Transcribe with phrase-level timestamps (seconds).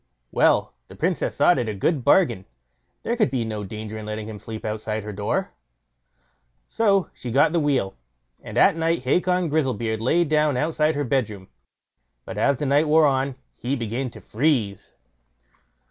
[0.31, 2.47] Well, the Princess thought it a good bargain;
[3.03, 5.53] there could be no danger in letting him sleep outside her door.
[6.67, 7.93] So she got the wheel,
[8.41, 11.49] and at night Hacon Grizzlebeard lay down outside her bedroom.
[12.25, 14.95] But as the night wore on he began to freeze.